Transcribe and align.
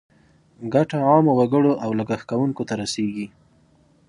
ګټه 0.73 0.97
عامو 1.07 1.31
وګړو 1.39 1.73
او 1.83 1.89
لګښت 1.99 2.25
کوونکو 2.31 2.61
ته 2.67 2.73
رسیږي. 2.81 3.27